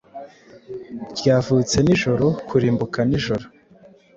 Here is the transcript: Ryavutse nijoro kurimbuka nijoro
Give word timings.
Ryavutse 1.17 1.75
nijoro 1.81 2.25
kurimbuka 2.47 2.99
nijoro 3.09 3.45